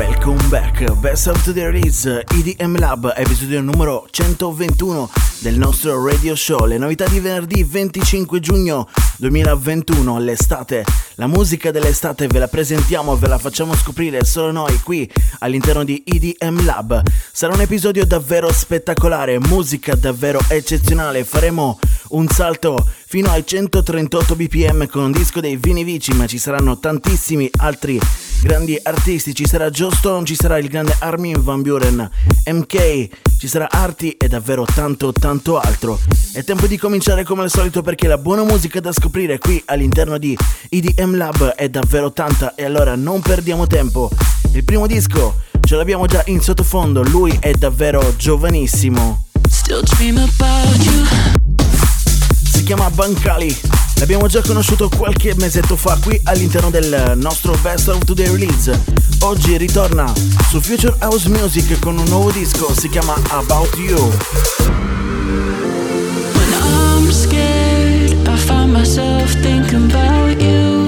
[0.00, 0.82] welcome back.
[1.00, 5.10] Best of the Release EDM Lab, episodio numero 121
[5.40, 6.64] del nostro radio show.
[6.64, 10.86] Le novità di venerdì 25 giugno 2021, l'estate.
[11.16, 15.10] La musica dell'estate ve la presentiamo, ve la facciamo scoprire solo noi qui
[15.40, 17.02] all'interno di EDM Lab.
[17.30, 21.24] Sarà un episodio davvero spettacolare, musica davvero eccezionale.
[21.24, 21.78] Faremo
[22.10, 26.78] un salto fino ai 138 bpm con un disco dei Vini Vici, ma ci saranno
[26.78, 27.98] tantissimi altri
[28.42, 29.34] grandi artisti.
[29.34, 32.08] Ci sarà Joe Stone, ci sarà il grande Armin Van Buren,
[32.46, 33.08] MK,
[33.38, 35.98] ci sarà Arti e davvero tanto tanto altro.
[36.32, 40.18] È tempo di cominciare come al solito perché la buona musica da scoprire qui all'interno
[40.18, 40.36] di
[40.68, 44.10] EDM Lab è davvero tanta e allora non perdiamo tempo.
[44.52, 49.26] Il primo disco ce l'abbiamo già in sottofondo, lui è davvero giovanissimo.
[49.48, 51.39] Still dream about you.
[52.76, 53.60] Chiama Bancali.
[53.96, 58.80] L'abbiamo già conosciuto qualche mesetto fa qui all'interno del nostro Best of Today Release.
[59.22, 60.12] Oggi ritorna
[60.48, 64.12] su Future House Music con un nuovo disco, si chiama About You.
[66.36, 70.79] When I'm scared, I find myself thinking about you.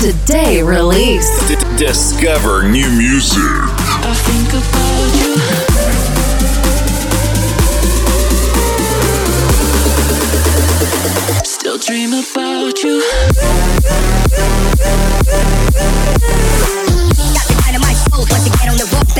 [0.00, 1.28] Today release.
[1.46, 3.36] D- discover new music.
[3.42, 6.40] I think about you.
[11.44, 13.02] Still dream about you.
[17.36, 19.19] Got the dynamite soul, once again on the rock band, the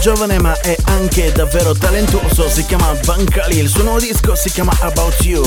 [0.00, 4.72] giovane ma è anche davvero talentuoso, si chiama Bancali, il suo nuovo disco si chiama
[4.80, 5.42] About You.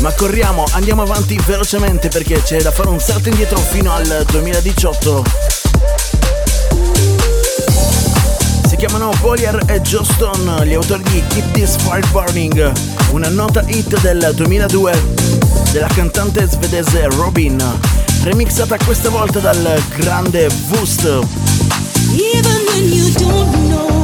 [0.00, 5.24] Ma corriamo, andiamo avanti velocemente perché c'è da fare un salto indietro fino al 2018.
[8.68, 12.72] Si chiamano Polier e Joe Stone, gli autori di Keep This Fire Burning,
[13.12, 15.02] una nota hit del 2002
[15.70, 17.62] della cantante svedese Robin,
[18.24, 21.18] remixata questa volta dal grande Wust.
[22.78, 23.97] When you don't know,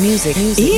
[0.00, 0.71] music, music, music.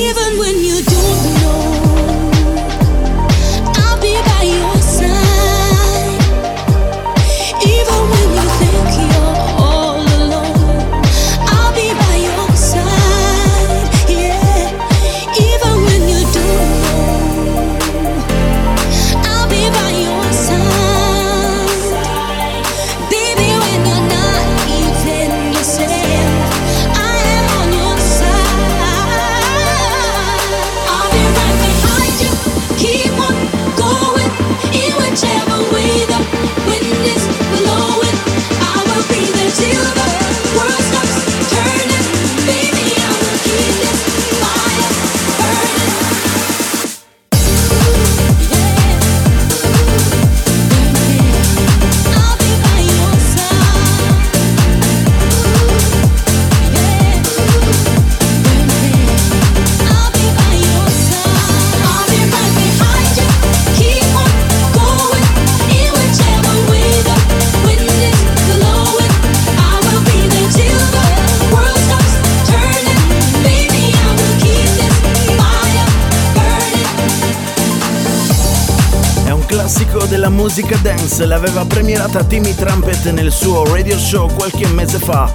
[82.15, 85.33] Premierata Timmy Trumpet nel suo radio show qualche mese fa.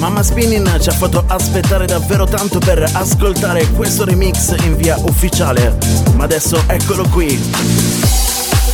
[0.00, 5.76] Mamma Spinning ci ha fatto aspettare davvero tanto per ascoltare questo remix in via ufficiale,
[6.16, 7.40] ma adesso eccolo qui.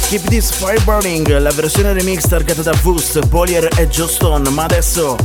[0.08, 4.64] Keep This Fire Burning, la versione remix targata da Woost, Polier e Joe Stone, ma
[4.64, 5.16] adesso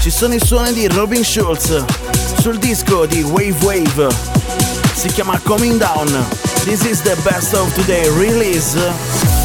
[0.00, 1.84] ci sono i suoni di Robin Schulz
[2.40, 4.08] sul disco di Wave Wave.
[4.94, 6.26] Si chiama Coming Down.
[6.64, 9.39] This is the best of today release.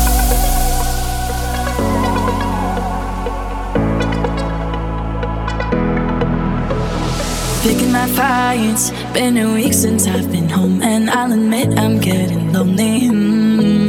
[8.07, 8.91] Fights.
[9.13, 13.01] Been a week since I've been home, and I'll admit I'm getting lonely.
[13.01, 13.85] Mm.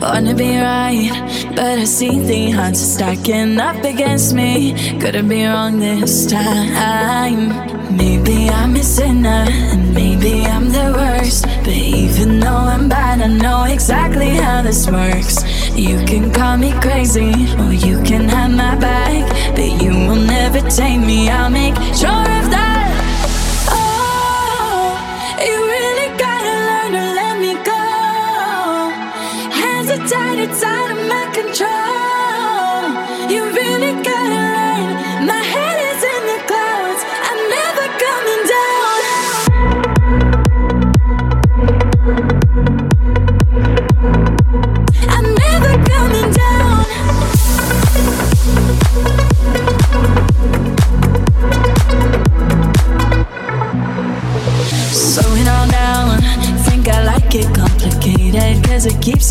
[0.00, 1.10] Wanna be right,
[1.54, 4.74] but I see the odds stacking up against me.
[5.00, 7.48] Couldn't be wrong this time.
[7.96, 11.46] Maybe I'm a sinner, and maybe I'm the worst.
[11.64, 15.44] But even though I'm bad, I know exactly how this works.
[15.76, 20.60] You can call me crazy, or you can have my back, but you will never
[20.68, 21.28] take me.
[21.28, 22.41] I'll make sure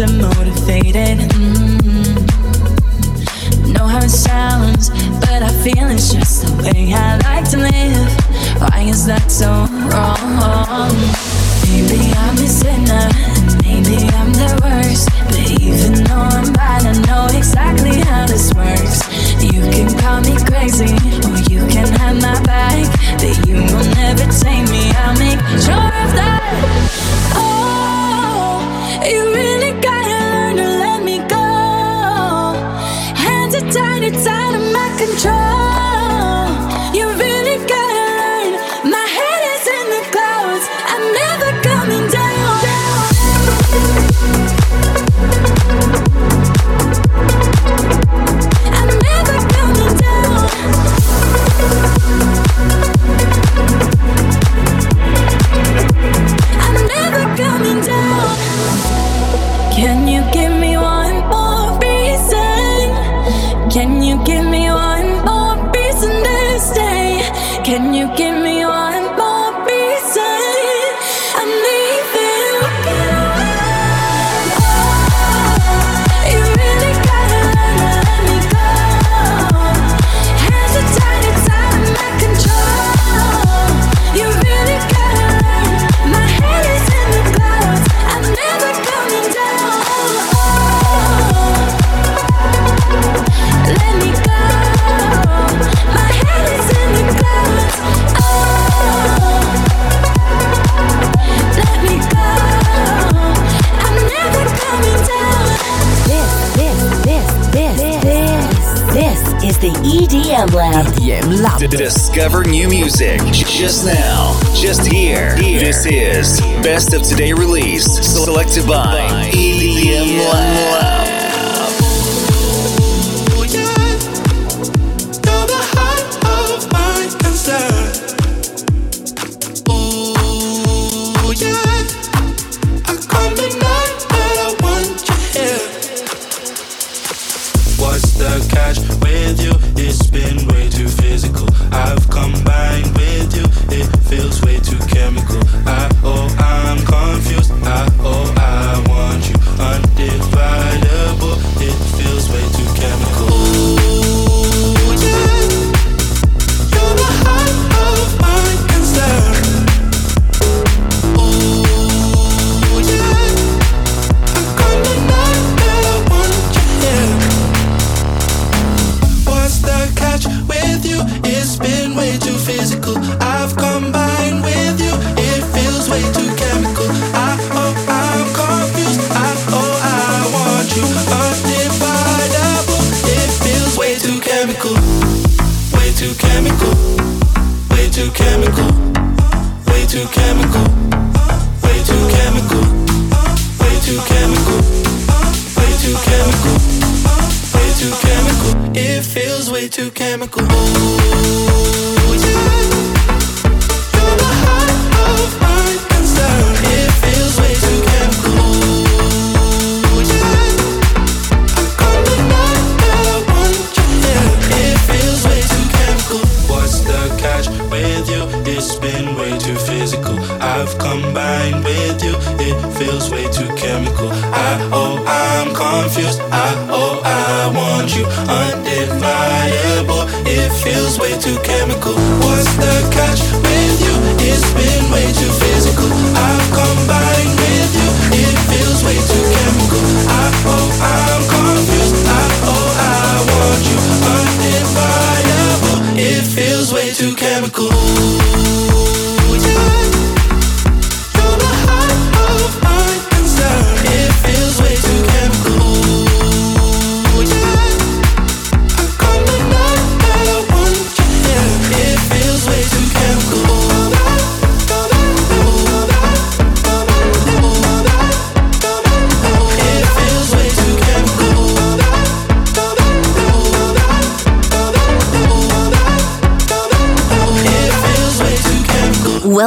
[0.01, 1.19] it motivated.
[1.37, 2.17] Mm.
[3.73, 4.89] Know how it sounds,
[5.19, 8.09] but I feel it's just the way I like to live.
[8.61, 9.49] Why is that so
[9.93, 10.95] wrong?
[11.69, 13.07] Maybe I'm a sinner,
[13.61, 15.09] maybe I'm the worst.
[15.29, 19.05] But even though I'm bad, I know exactly how this works.
[19.43, 20.93] You can call me crazy,
[21.29, 22.89] or you can have my back,
[23.21, 24.80] but you will never take me.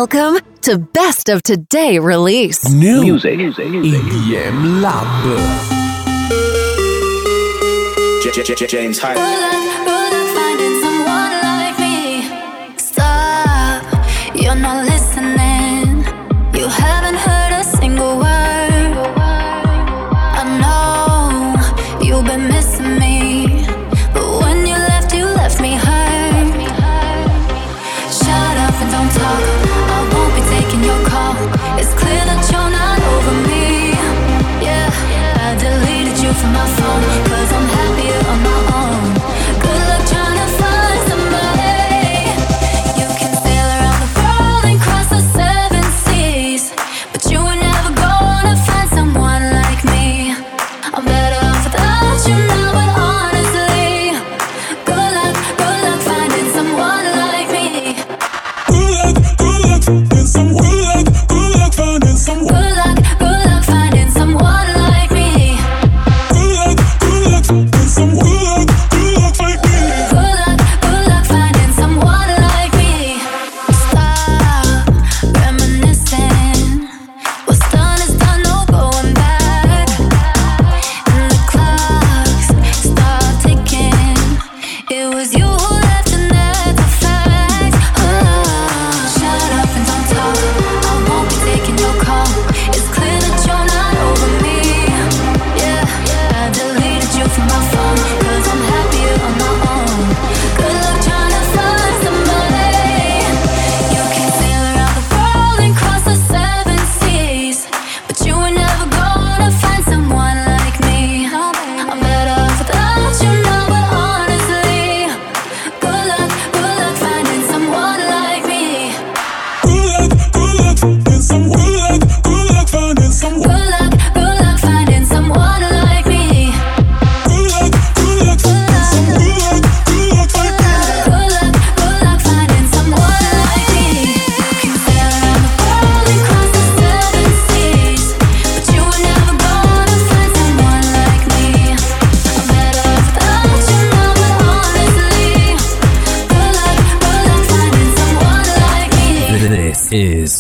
[0.05, 2.71] Welcome to Best of Today Release.
[2.71, 3.39] New music.
[3.39, 5.09] EDM Lab.
[8.69, 9.94] James Hyde.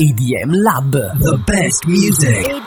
[0.00, 2.63] EDM Lab, the best music.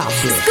[0.00, 0.12] Lab.
[0.24, 0.49] It's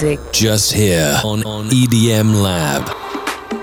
[0.00, 0.20] Music.
[0.30, 2.94] Just here on, on EDM Lab.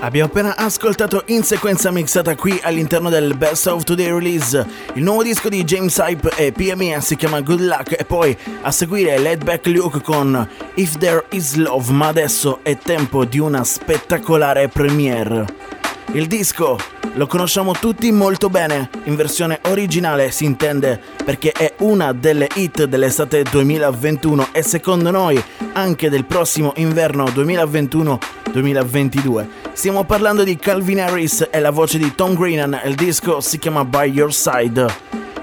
[0.00, 5.22] Abbiamo appena ascoltato in sequenza mixata qui all'interno del Best of Today Release il nuovo
[5.22, 9.44] disco di James Hype e PME si chiama Good Luck e poi a seguire Let
[9.44, 15.65] Back Luke con If There Is Love ma adesso è tempo di una spettacolare premiere.
[16.12, 16.78] Il disco
[17.14, 22.84] lo conosciamo tutti molto bene, in versione originale si intende perché è una delle hit
[22.84, 25.42] dell'estate 2021 e secondo noi
[25.72, 29.46] anche del prossimo inverno 2021-2022.
[29.72, 33.84] Stiamo parlando di Calvin Harris e la voce di Tom Greenan, il disco si chiama
[33.84, 34.86] By Your Side.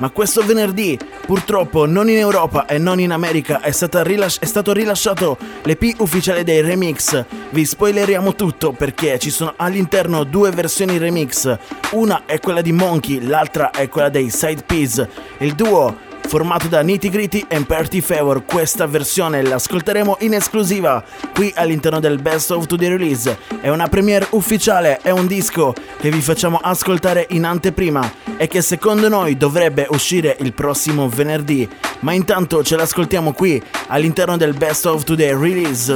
[0.03, 4.43] Ma questo venerdì, purtroppo non in Europa e non in America, è, stata rilas- è
[4.43, 7.23] stato rilasciato l'EP ufficiale dei remix.
[7.51, 11.57] Vi spoileriamo tutto perché ci sono all'interno due versioni remix.
[11.91, 15.07] Una è quella di Monkey, l'altra è quella dei Side Peas.
[15.37, 15.95] Il duo
[16.27, 18.45] formato da Nitty Gritty e Party Favor.
[18.45, 23.37] Questa versione l'ascolteremo in esclusiva qui all'interno del Best of Today Release.
[23.61, 28.61] È una premiere ufficiale, è un disco che vi facciamo ascoltare in anteprima e che
[28.61, 31.67] secondo noi dovrebbe uscire il prossimo venerdì.
[31.99, 35.95] Ma intanto ce l'ascoltiamo qui all'interno del Best of Today Release.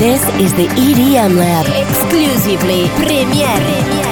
[0.00, 1.66] This is the EDM Lab.
[1.76, 4.09] Exclusively Premiere.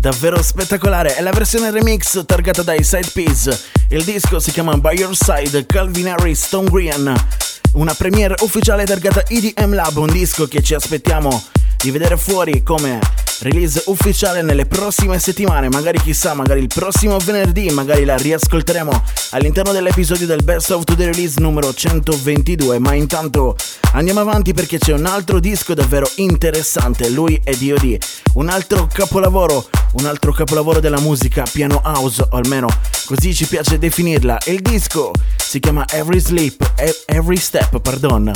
[0.00, 3.60] Davvero spettacolare, è la versione remix targata dai Side Piece.
[3.90, 7.12] Il disco si chiama By Your Side, Calvin Harris, Stone Green.
[7.74, 11.44] Una premiere ufficiale targata EDM Lab, un disco che ci aspettiamo
[11.76, 12.98] di vedere fuori come
[13.40, 19.72] release ufficiale nelle prossime settimane, magari chissà, magari il prossimo venerdì, magari la riascolteremo all'interno
[19.72, 23.56] dell'episodio del Best of the Release numero 122, ma intanto
[23.92, 27.96] andiamo avanti perché c'è un altro disco davvero interessante, lui è D.O.D.,
[28.34, 32.68] un altro capolavoro, un altro capolavoro della musica piano house, o almeno
[33.06, 34.38] così ci piace definirla.
[34.46, 36.72] Il disco si chiama Every Sleep,
[37.06, 38.32] Every Step, pardon.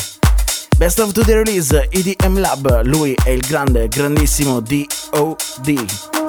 [0.77, 6.24] Best of the Release, EDM Lab, lui è il grande, grandissimo D.O.D.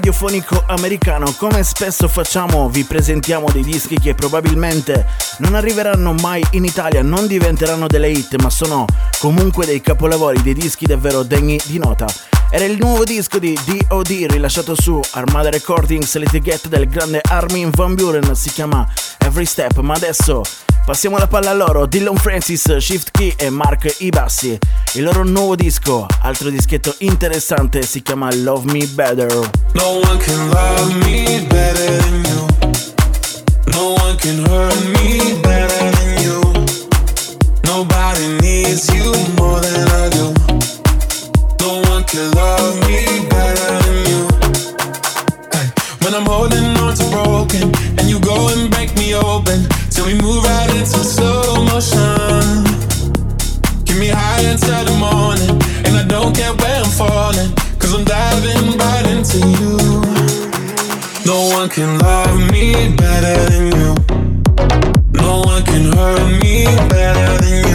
[0.00, 1.34] radiofonico americano.
[1.36, 5.06] Come spesso facciamo, vi presentiamo dei dischi che probabilmente
[5.40, 8.86] non arriveranno mai in Italia, non diventeranno delle hit, ma sono
[9.18, 12.06] comunque dei capolavori, dei dischi davvero degni di nota.
[12.50, 14.26] Era il nuovo disco di D.O.D.
[14.30, 19.92] rilasciato su Armada Recordings Get del grande Armin Van Buren, si chiama Every Step, ma
[19.92, 20.42] adesso
[20.90, 24.58] passiamo la palla loro, Dylan Francis, Shift Key e Mark Ibassi.
[24.94, 29.32] Il loro nuovo disco, altro dischetto interessante, si chiama Love Me Better.
[29.74, 32.46] No one can love me better than you.
[33.66, 36.40] No one can hurt me better than you.
[37.62, 40.32] Nobody needs you more than I do.
[41.60, 43.79] No one can love me better than you.
[46.02, 50.14] When I'm holding on to broken and you go and break me open, till we
[50.14, 52.64] move right into slow motion.
[53.84, 58.04] Get me high until the morning, and I don't care where I'm falling, cause I'm
[58.04, 59.76] diving right into you.
[61.26, 63.94] No one can love me better than you.
[65.12, 67.69] No one can hurt me better than you.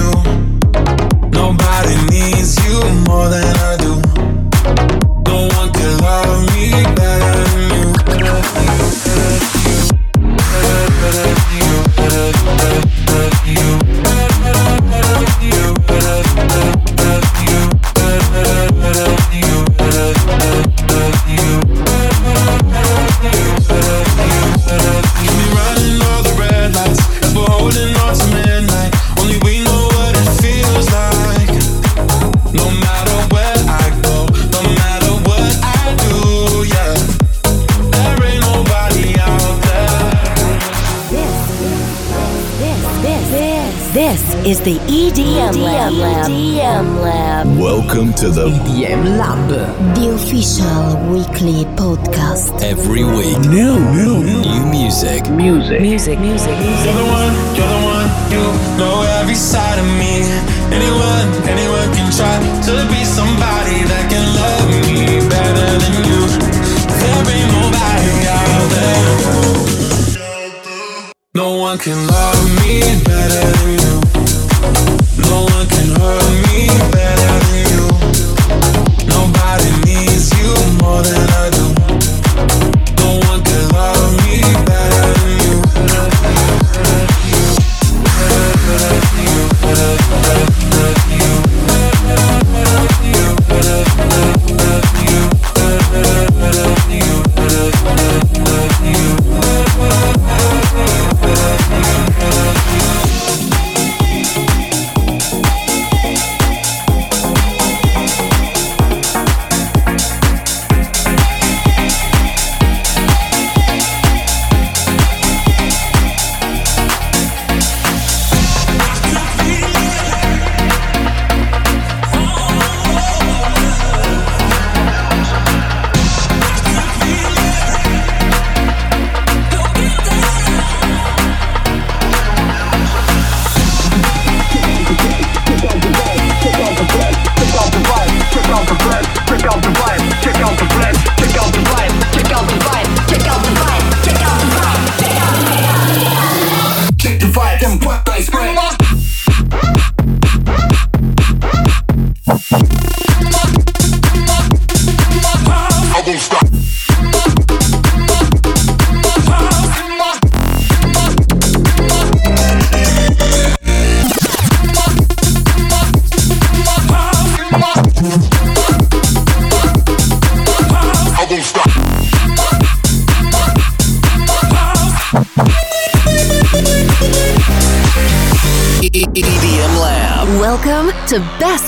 [48.25, 49.49] To the EDM Lab.
[49.95, 52.49] The official weekly podcast.
[52.63, 55.79] every week new new new music Music.
[55.79, 56.17] Music.
[56.19, 56.55] Music.
[56.85, 58.43] You're the one, you're the one, you
[58.79, 60.25] know every side of me.
[60.73, 62.35] Anyone, anyone can try
[62.67, 66.21] to be somebody that can love me better than you.
[66.99, 69.35] There ain't nobody out there.
[71.35, 72.04] No one can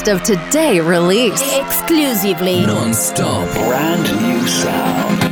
[0.08, 1.42] Best of Today release.
[1.54, 2.66] Exclusively.
[2.66, 5.27] non-stop Brand new sound.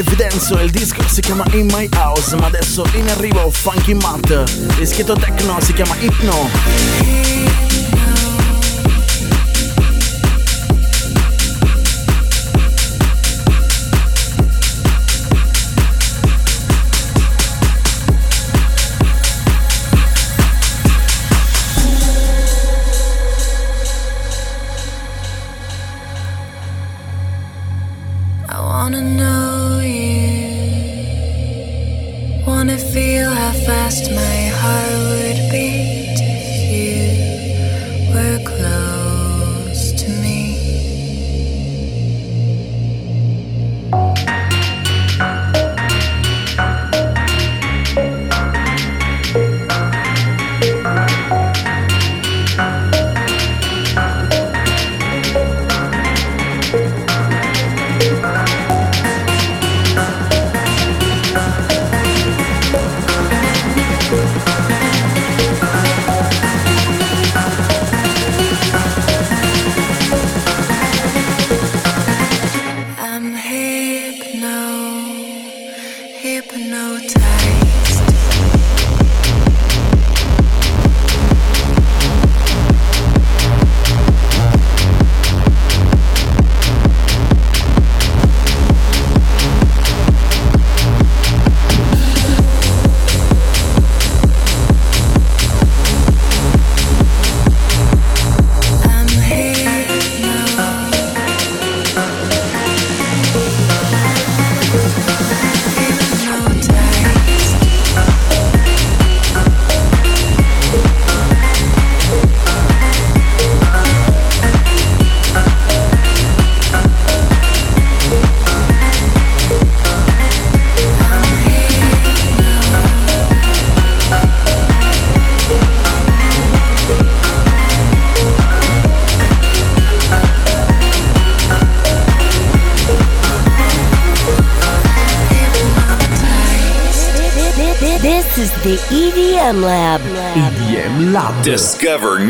[0.00, 4.30] Evidenzo il disco si chiama In My House ma adesso in arrivo Funky Matt,
[4.78, 7.69] il schietto techno si chiama Hypno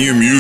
[0.00, 0.39] new music.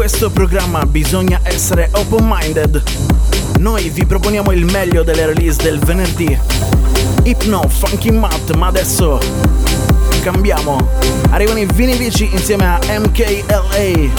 [0.00, 2.82] Questo programma bisogna essere open-minded.
[3.58, 6.38] Noi vi proponiamo il meglio delle release del venerdì.
[7.24, 9.20] Hypno, Funky Mat, ma adesso
[10.22, 10.88] cambiamo.
[11.28, 14.10] Arrivano i Vini Vici insieme a MKLA.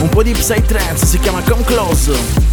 [0.00, 2.47] Un po' di Psytrance, si chiama Come Close.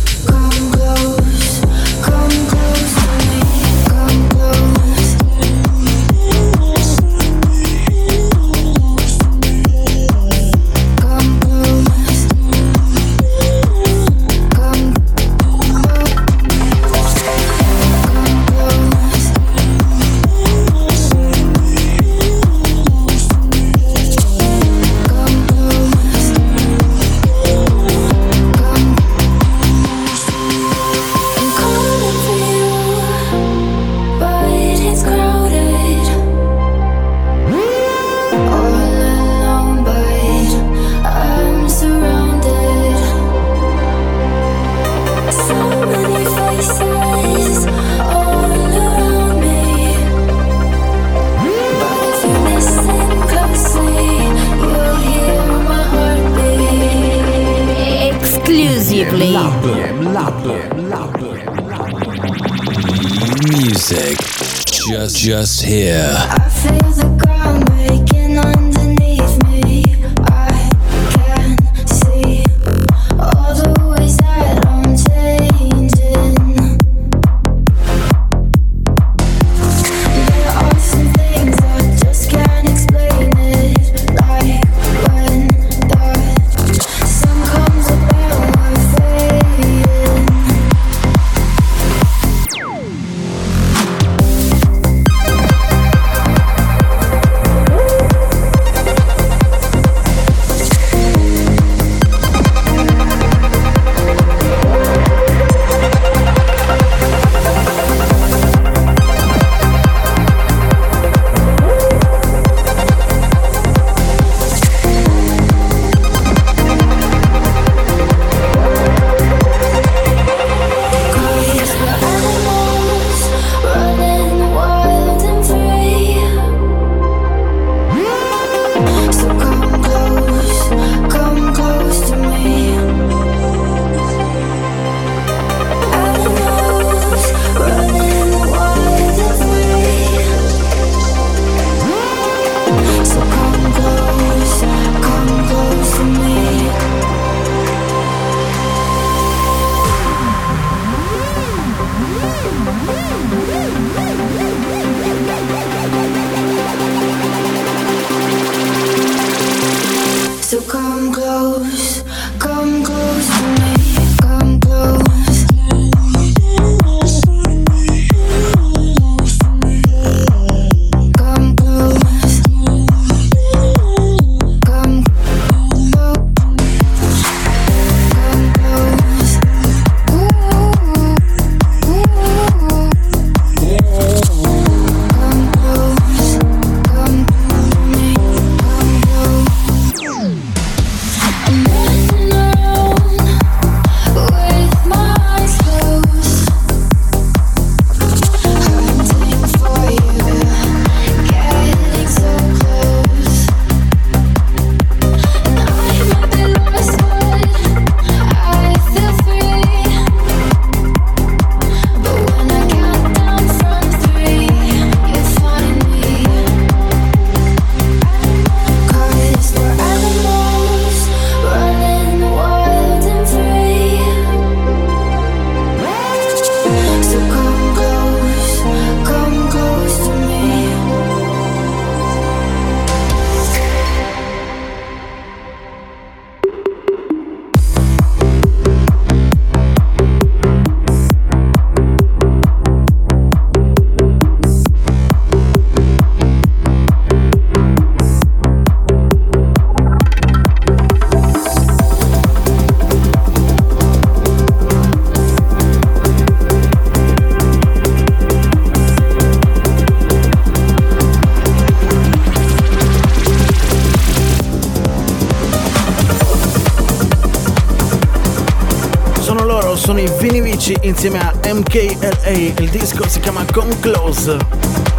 [270.86, 274.38] Insieme a MKLA, il disco si chiama Come Close.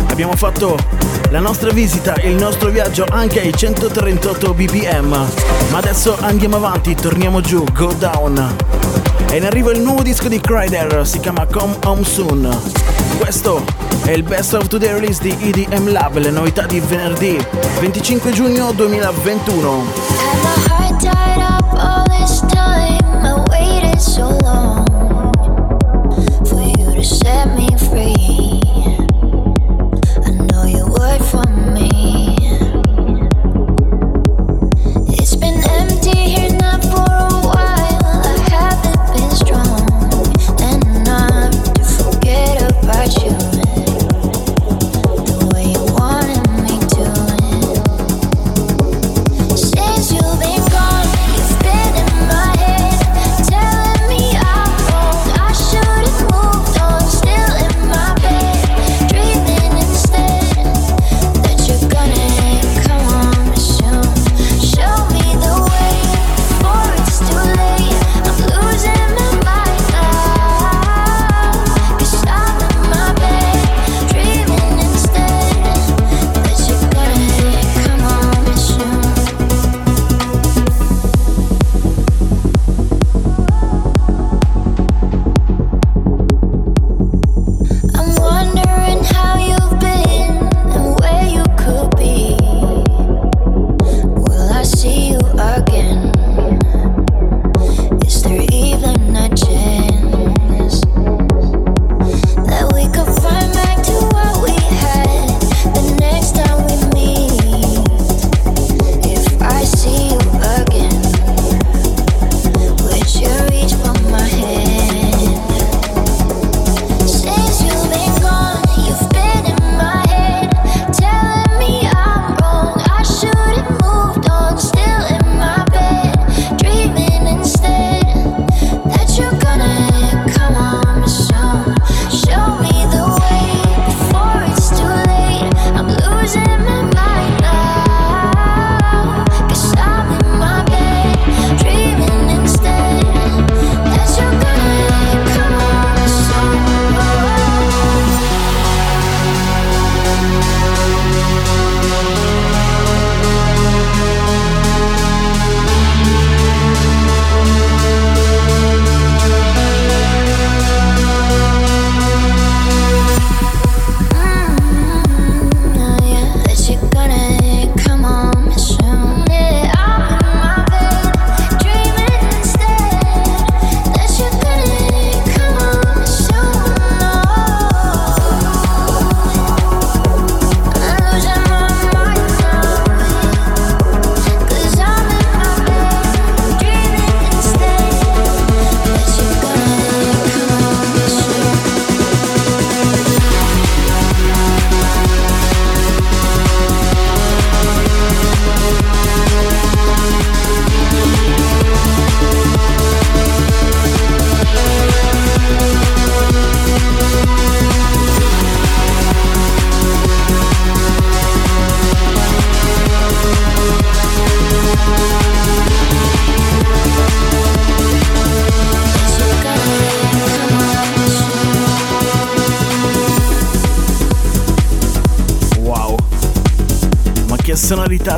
[0.08, 0.76] Abbiamo fatto
[1.30, 5.26] la nostra visita, il nostro viaggio anche ai 138 bpm,
[5.70, 8.56] ma adesso andiamo avanti, torniamo giù, go down.
[9.30, 12.60] E in arrivo il nuovo disco di Kryder, si chiama Come Home Soon.
[13.18, 13.64] Questo
[14.04, 17.38] è il best of today release di EDM Lab, le novità di venerdì
[17.78, 21.35] 25 giugno 2021.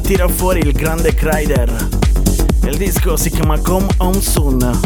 [0.08, 1.88] Tira fuori il grande Kryder.
[2.62, 4.80] Il disco si chiama Come Home Soon.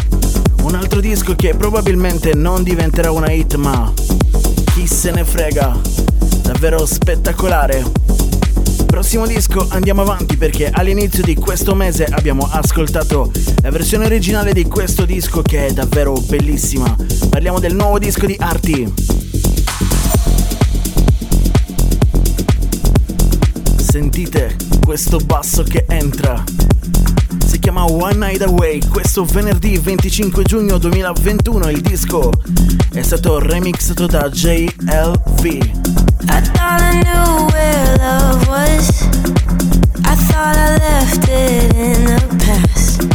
[0.63, 3.89] Un altro disco che probabilmente non diventerà una hit, ma
[4.73, 5.79] chi se ne frega.
[6.41, 7.85] Davvero spettacolare.
[8.85, 14.65] Prossimo disco andiamo avanti perché all'inizio di questo mese abbiamo ascoltato la versione originale di
[14.65, 16.93] questo disco che è davvero bellissima.
[17.29, 18.93] Parliamo del nuovo disco di Arti.
[23.77, 26.43] Sentite questo basso che entra.
[27.45, 28.81] Si chiama One Night Away.
[28.87, 32.31] Questo venerdì 25 giugno 2021 il disco
[32.93, 35.45] è stato remixato da JLV.
[35.45, 39.01] I thought I knew where love was.
[40.05, 43.07] I thought I left it in the past.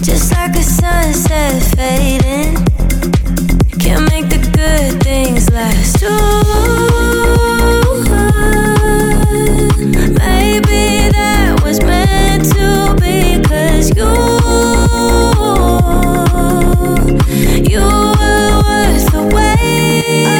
[0.00, 2.56] Just like a sunset fading.
[3.78, 6.02] Can't make the good things last.
[6.02, 6.10] Ooh,
[10.18, 10.99] maybe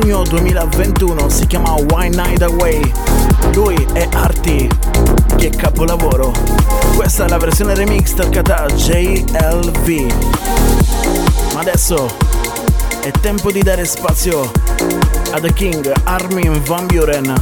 [0.00, 2.80] giugno 2021 si chiama Why Night Away.
[3.52, 4.68] Lui è Arti,
[5.36, 6.32] che è capolavoro.
[6.96, 10.12] Questa è la versione remix toccata JLV.
[11.52, 12.08] Ma adesso
[13.02, 14.50] è tempo di dare spazio
[15.30, 17.32] a The King Armin Van Buren.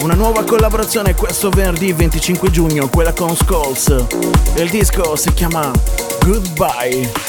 [0.00, 4.06] Una nuova collaborazione questo venerdì 25 giugno, quella con Skulls.
[4.54, 5.70] Il disco si chiama
[6.24, 7.25] Goodbye.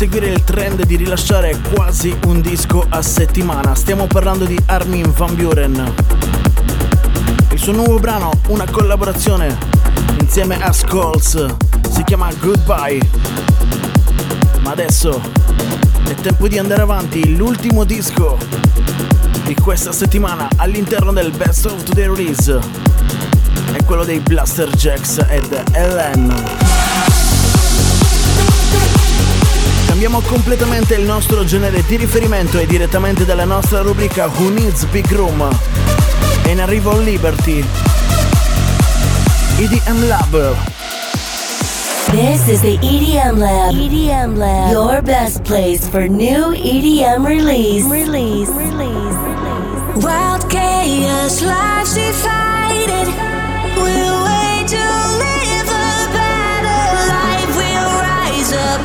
[0.00, 3.74] Seguire il trend di rilasciare quasi un disco a settimana.
[3.74, 5.94] Stiamo parlando di Armin Van Buren.
[7.52, 9.54] Il suo nuovo brano, una collaborazione
[10.18, 11.44] insieme a Skulls,
[11.90, 12.98] si chiama Goodbye.
[14.62, 15.20] Ma adesso
[16.08, 18.38] è tempo di andare avanti, l'ultimo disco
[19.44, 22.58] di questa settimana all'interno del Best of Today Release
[23.72, 26.79] è quello dei Blaster Jacks ed Ellen.
[30.00, 35.06] Cambiamo completamente il nostro genere di riferimento e direttamente dalla nostra rubrica Who Needs Big
[35.12, 35.46] Room.
[36.42, 37.62] E in arrivo Liberty.
[39.58, 40.56] EDM Lab.
[42.12, 43.74] This is the EDM Lab.
[43.74, 44.70] EDM Lab.
[44.70, 47.84] Your best place for new EDM release.
[47.84, 48.48] Release.
[48.48, 49.16] Release.
[49.96, 53.29] Wild chaos, life's divided.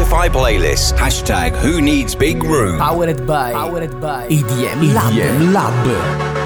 [0.00, 0.96] Spotify playlist.
[0.96, 2.78] Hashtag Who Needs Big Room.
[2.78, 5.12] Powered by, powered by EDM Lab.
[5.12, 6.39] EDM Lab.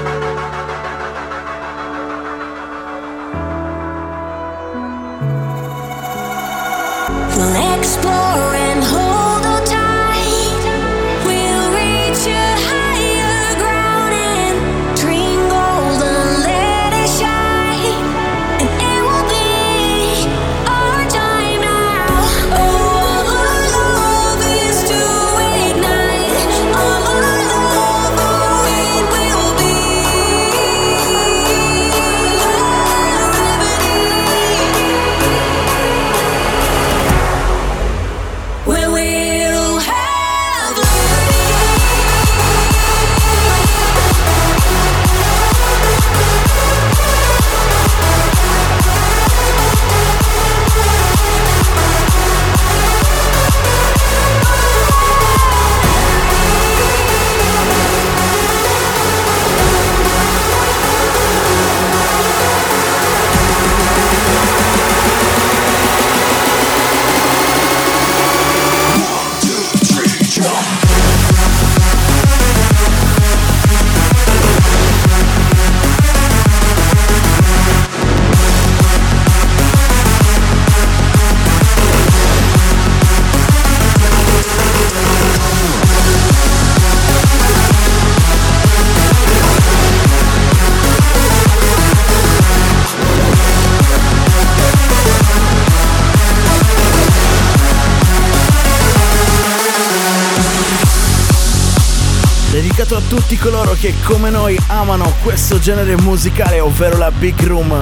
[103.15, 107.81] Tutti coloro che come noi amano questo genere musicale, ovvero la Big Room.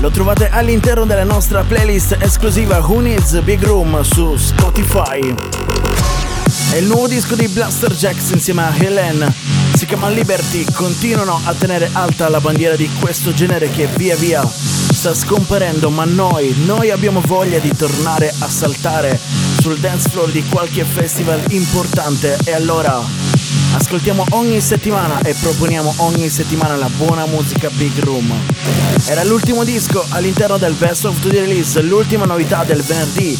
[0.00, 5.32] Lo trovate all'interno della nostra playlist esclusiva Who Needs Big Room su Spotify.
[6.72, 9.32] È il nuovo disco di Blaster Jacks insieme a Helen.
[9.74, 10.64] Si chiama Liberty.
[10.72, 16.04] Continuano a tenere alta la bandiera di questo genere che via via sta scomparendo, ma
[16.04, 19.20] noi, noi abbiamo voglia di tornare a saltare
[19.60, 23.27] sul dance floor di qualche festival importante e allora
[23.74, 28.32] ascoltiamo ogni settimana e proponiamo ogni settimana la buona musica Big Room.
[29.06, 33.36] Era l'ultimo disco all'interno del Best of the Release, l'ultima novità del venerdì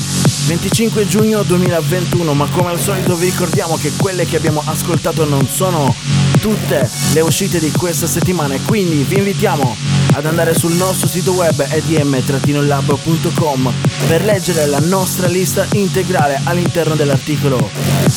[0.47, 5.47] 25 giugno 2021, ma come al solito vi ricordiamo che quelle che abbiamo ascoltato non
[5.47, 5.95] sono
[6.39, 9.77] tutte le uscite di questa settimana quindi vi invitiamo
[10.13, 13.73] ad andare sul nostro sito web edm-lab.com
[14.07, 17.71] per leggere la nostra lista integrale all'interno dell'articolo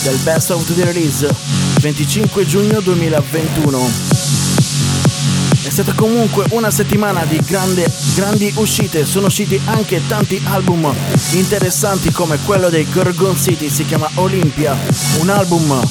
[0.04, 3.80] del Best of the Release 25 giugno 2021.
[5.64, 10.94] È stata comunque una settimana di grande, grandi uscite, sono usciti anche tanti album
[11.32, 14.78] interessanti come quello dei Gorgon City, si chiama Olympia,
[15.22, 15.82] un album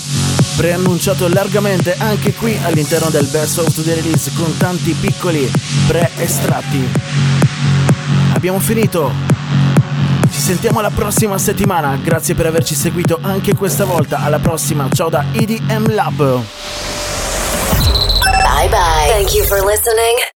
[0.57, 5.51] preannunciato largamente anche qui all'interno del Best of the Release con tanti piccoli
[5.89, 6.89] pre-estratti.
[8.33, 9.30] Abbiamo finito.
[10.41, 15.11] Ci sentiamo la prossima settimana, grazie per averci seguito anche questa volta, alla prossima, ciao
[15.11, 16.17] da EDM Lab.
[16.17, 16.41] Bye
[18.71, 19.11] bye.
[19.11, 20.31] Thank you for listening.